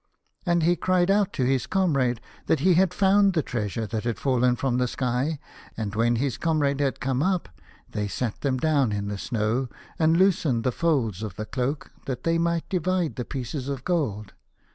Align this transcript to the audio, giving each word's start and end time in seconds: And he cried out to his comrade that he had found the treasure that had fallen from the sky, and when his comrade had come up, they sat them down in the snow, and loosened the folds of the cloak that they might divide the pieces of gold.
And 0.47 0.63
he 0.63 0.75
cried 0.75 1.11
out 1.11 1.31
to 1.33 1.45
his 1.45 1.67
comrade 1.67 2.21
that 2.47 2.61
he 2.61 2.73
had 2.73 2.91
found 2.91 3.33
the 3.33 3.43
treasure 3.43 3.85
that 3.85 4.03
had 4.03 4.17
fallen 4.17 4.55
from 4.55 4.79
the 4.79 4.87
sky, 4.87 5.37
and 5.77 5.93
when 5.93 6.15
his 6.15 6.39
comrade 6.39 6.79
had 6.79 6.99
come 6.99 7.21
up, 7.21 7.49
they 7.87 8.07
sat 8.07 8.41
them 8.41 8.57
down 8.57 8.91
in 8.91 9.09
the 9.09 9.19
snow, 9.19 9.69
and 9.99 10.17
loosened 10.17 10.63
the 10.63 10.71
folds 10.71 11.21
of 11.21 11.35
the 11.35 11.45
cloak 11.45 11.91
that 12.07 12.23
they 12.23 12.39
might 12.39 12.67
divide 12.67 13.15
the 13.15 13.23
pieces 13.25 13.69
of 13.69 13.83
gold. 13.83 14.33